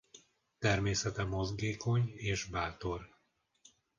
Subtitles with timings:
[0.59, 3.09] Természete mozgékony és bátor.